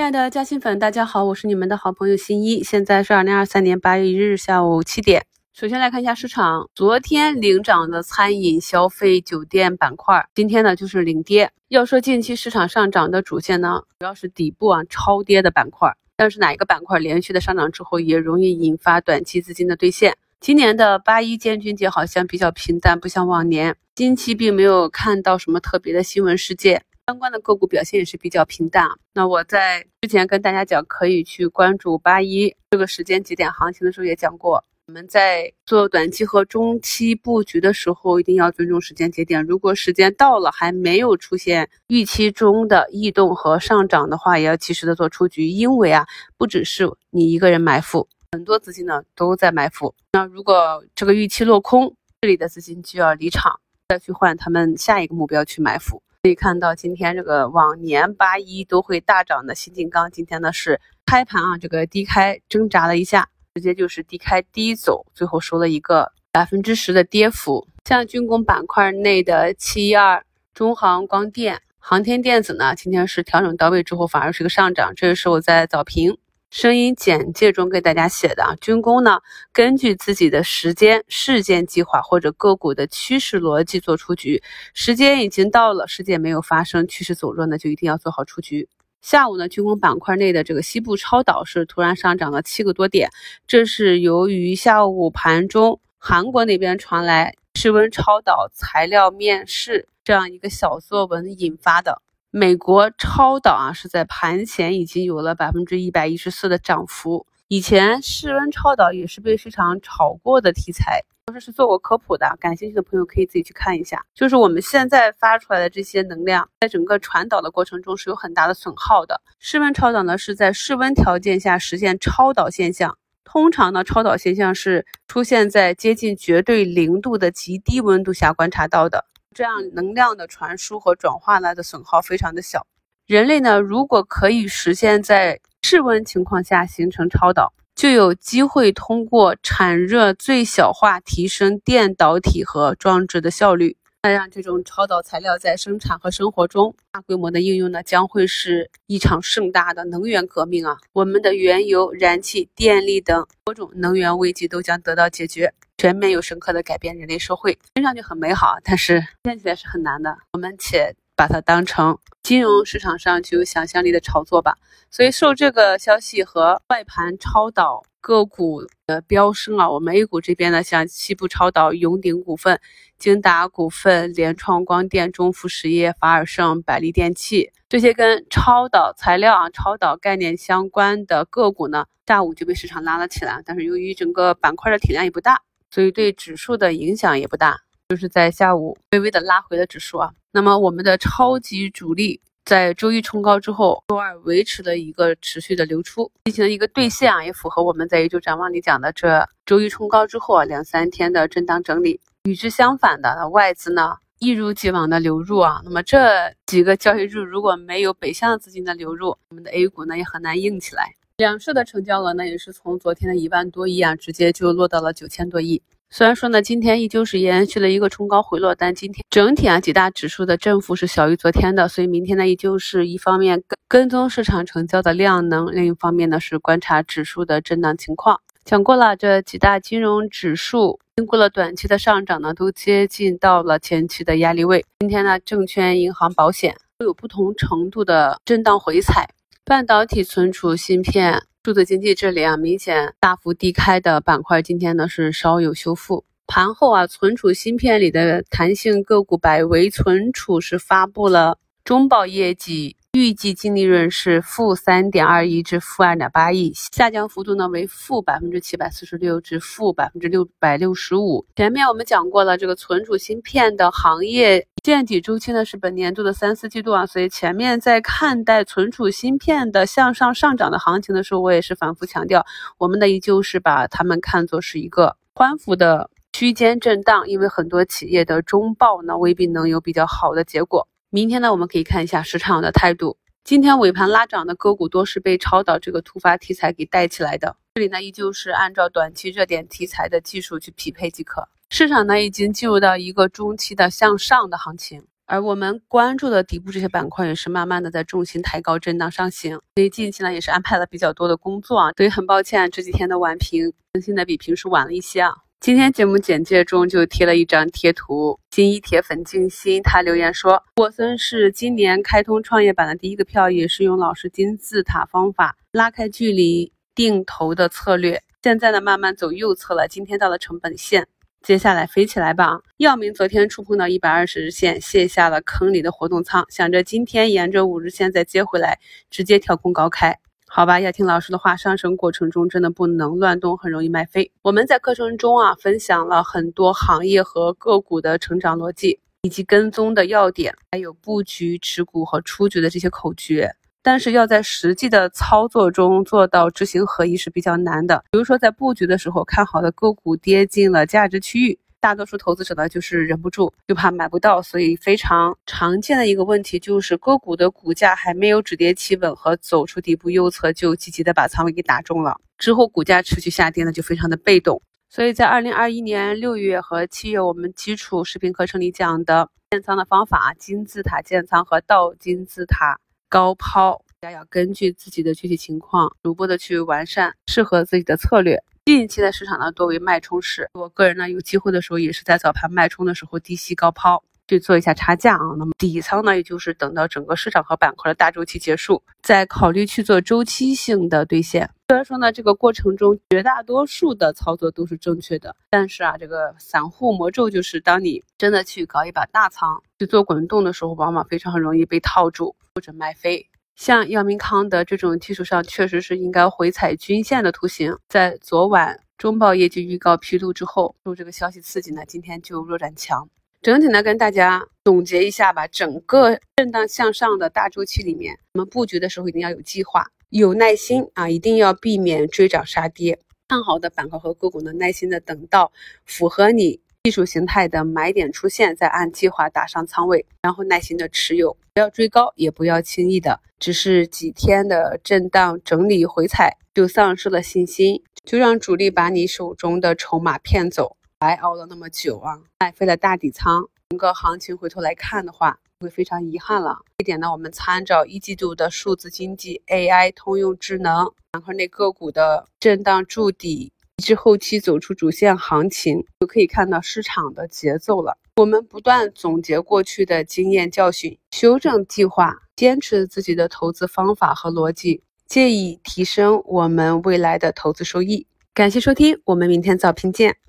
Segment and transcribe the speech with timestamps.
[0.00, 2.64] 亲爱的嘉兴粉，大家好，我是你们的好朋友新一。
[2.64, 5.26] 现在是二零二三年八月一日下午七点。
[5.52, 11.50] 首先来看一下市场，昨天领涨的餐饮、消费、酒店板块，今天呢就是领跌。
[11.68, 15.94] 要说近期市场上涨的主线呢，主要是底部啊超跌的板块。
[16.16, 20.16] 但是哪一个板块连续的上涨之后，也容易引发短期资金的兑现。
[20.40, 26.84] 今年的八一建军节好像比较平淡，不像往年，近期并没有看到什么特别的新闻事件。
[27.10, 28.94] 相关的个股表现也是比较平淡啊。
[29.12, 39.44] 那我在之前跟大家讲，可以去关注八一这个时间节点行情的时候也讲过，我们在做短期和中期布局的时候，一定要尊重时间节点。
[39.44, 46.06] 如果时间到了还没有出现预期中的异动和上涨的话，也要及时的做出局，因为啊，
[46.38, 49.92] 不只是你一个人埋伏，很多资金呢都在埋伏。
[50.12, 53.58] 那如果这个预期落空，这里的资金就要离场，
[53.88, 56.00] 再去换他们下一个目标去埋伏。
[56.22, 67.66] 可以看到，今天这个往年八一都会大涨的新金刚，今天呢是开盘啊，这个低开挣扎了一下，直接就是低开低走，最后收了一个百分之十的跌幅。
[67.86, 70.22] 像军工板块内的七一二、
[70.52, 74.92] 中航光电、航天电子呢，今天是调整到位之后，反而是个上涨。
[74.94, 76.18] 这个是我在早评。
[76.50, 79.20] 声音简介中给大家写的啊，军工呢，
[79.52, 84.42] 根据自己的时间、事件计划或者个股的趋势逻辑做出局，
[84.74, 88.68] 时间已经到了，事件没有发生，趋势走弱呢，就一定要做好出局。
[89.00, 93.10] 下午呢，军工板块内的这个西部超导是突然上涨了七个多点，
[93.46, 102.02] 这是由于下午盘中韩国那边传来室温超导材料面试这样一个小作文引发的。
[102.32, 107.26] 美国超导啊，是在盘前已经有了百分之一百一十四的涨幅。
[107.48, 114.06] 以前室温超导也是被市场炒过的题材，当时是做过科普的，感兴趣的朋友可以自己去看一下。
[114.14, 119.20] 就是我们现在发出来的这些能量，在整个传导的过程中是有很大的损耗的。
[119.40, 122.96] 室温超导呢，是在室温条件下实现超导现象。
[123.24, 129.06] 通常呢，超导现象是出现在接近绝对零度的极低温度下观察到的。
[129.32, 132.66] 这样能量的传输和转化呢的损耗非常的小。
[133.06, 143.76] 人类呢，如果可以实现在室温情况下形成超导，就有机会通过产热最小化提升电导体和装置的效率。
[144.02, 150.78] 那让这种超导材料在生产和生活中大规模的应用呢，将会是一场盛大的能源革命啊！
[150.92, 155.52] 我们的原油、燃气、电力等多种能源危机都将得到解决。
[155.80, 160.14] 全面又深刻的改变人类社会，听上去很美好，但是实 现起来是很难的。
[160.34, 164.58] 我们且把它当成金融市场上具有想象力的炒作吧。
[164.90, 172.60] 所以受这个消息和外盘超导个股的飙升啊，我们 A 股这边呢，像西部超导、永鼎股份、
[172.98, 183.40] 京达股份、联创光电、中孚实业、法尔胜、百利电器这些跟超导材料啊、超导概念相关的个股呢，下午就被市场拉了起来。
[183.46, 185.40] 但是由于整个板块的体量也不大。
[185.70, 187.58] 所以对指数的影响也不大，
[187.88, 190.10] 就是在下午微微的拉回了指数啊。
[190.32, 202.00] 那么我们的超级主力在周一冲高之后，周二维持了一个持续的流出，进行了一个兑现啊，也符合我们在一周展望里讲的，这周一冲高之后啊，两三天的震荡整理。
[202.24, 205.60] 与之相反的，外资呢一如既往的流入啊。
[205.64, 210.94] 那么这几个交易日如果没有北向资金的流入，我们的 A 股呢也很难硬起来。
[211.20, 215.60] 两市的成交额呢，也是从昨天的一万多亿啊，直接就落到了九千多亿。
[215.90, 228.18] 虽然说呢，今天依旧是延续了一个冲高回落，但今天整体啊几大指数的振幅是小于昨天的，所以明天呢，依旧是一方面跟跟踪市场成交的量能，另一方面呢是观察指数的震荡情况。
[228.46, 234.64] 讲过了，这几大金融指数经过了短期的上涨呢，都接近到了前期的压力位。
[234.78, 239.06] 今天呢，证券、银行、保险都有不同程度的震荡回踩。
[239.44, 246.04] 半导体、存储、芯片、数字经济这里啊，明显大幅低开的板块，今天呢是稍有修复。
[246.26, 252.76] 盘后啊，存储芯片里的弹性个股百维存储是发布了中报业绩。
[252.92, 261.24] 预计净利润是负三点二亿至负二点八亿，下降幅度呢为负百分之七百四十六至负百分之六百六十五。
[261.36, 272.26] 前面我们讲过了，这个存储芯片的行业见底周期呢是本年度的三四季度啊，所以前面在看待存储芯片的向上上涨的行情的时候，我也是反复强调，
[272.58, 280.66] 我们呢依旧是把它们看作是一个宽幅的区间震荡，因为很多企业的中报呢未必能有比较好的结果。
[280.92, 282.98] 明天呢，我们可以看一下市场的态度。
[283.22, 287.36] 今天尾盘拉涨的个股多是被超导这个突发题材给带起来的。
[287.54, 291.28] 这里呢，依旧是按照短期热点题材的技术去匹配即可。
[291.48, 294.82] 市场呢，已经进入到一个中期的向上的行情。
[295.06, 305.14] 而我们关注的底部这些板块也是慢慢的在重心抬高震荡上行，所以近期呢也是安排了比较多的工作啊，所以很抱歉这几天的晚评更新的比平时晚了一些啊。
[305.40, 320.86] 今天节目简介中就贴了一张贴图，新一铁粉静心他留言说，沃森是今年开通创业板的第一个票，也是用老师金字塔方法拉开距离定投的策略，现在呢慢慢走右侧了，今天到了成本线。
[321.22, 322.42] 接下来飞起来吧！
[322.58, 328.58] 耀明昨天触碰到一百二十日线，卸下了坑里的活动仓，想着今天沿着五日线再接回来，
[328.90, 329.98] 直接跳空高开。
[330.32, 334.08] 好吧，要听老师的话，上升过程中真的不能乱动，很容易卖飞。
[334.22, 343.34] 我们在课程中啊，分享了很多行业和个股的成长逻辑，以及跟踪的要点，还有布局、持股和出局的这些口诀。
[343.60, 347.84] 但是要在实际的操作中做到知行合一是比较难的。
[347.90, 364.40] 比如说在布局的时候，看好的个股跌进了价值区域，大多数投资者呢就是忍不住，又怕买不到，所以非常常见的一个问题就是个股的股价还没有止跌企稳和走出底部右侧，就积极的把仓位给打中了，之后股价持续下跌呢就非常的被动。
[364.70, 372.58] 所以在二零二一年六月和七月，我们基础视频课程里讲的建仓的方法，金字塔建仓和倒金字塔。
[372.88, 378.20] 高抛，大家要根据自己的具体情况，逐步的去完善适合自己的策略。
[378.58, 380.28] 近期的市场呢，多为脉冲式。
[380.32, 385.14] 我个人呢，有机会的时候，也是在早盘脉冲的时候低吸高抛，去做一下差价啊。
[385.16, 391.30] 那么底仓呢，也就是等到整个市场和板块的大周期结束，再考虑去做周期性的兑现。
[391.48, 402.16] 虽然说呢，这个过程中绝大多数的操作都是正确的，但是啊，这个散户魔咒就是，当你真的去搞一把大仓去做滚动的时候，往往非常容易被套住。
[402.32, 412.88] 或者卖飞，像药明康德这种技术上确实是应该回踩均线的图形，在昨晚中报业绩预告披露之后，受这个消息刺激呢，今天就弱转强。
[413.22, 422.78] 整体呢，跟大家总结一下吧，整个震荡向上的大周期里面，我们布局的时候一定要有计划、有耐心啊，一定要避免追涨杀跌。
[423.08, 425.32] 看好的板块和个股呢，耐心的等到
[425.64, 426.40] 符合你。
[426.64, 446.40] 技术形态的买点出现，再按计划打上仓位，然后耐心的持有，不要追高，也不要轻易的，只是几天的震荡整理回踩就丧失了信心，就让主力把你手中的筹码骗走，白熬了那么久啊，卖飞了大底仓，整个行情回头来看的话，会非常遗憾了。
[446.58, 453.32] 这点呢，我们参照一季度的数字经济、AI、通用智能板块内个股的震荡筑底。
[453.60, 457.76] 至后期走出主线行情，就可以看到市场的节奏了。
[457.96, 467.86] 我们不断总结过去的经验教训，修正计划，坚持自己的投资方法和逻辑，借以提升我们未来的投资收益。
[468.14, 470.00] 感谢收听，我们明天早评见。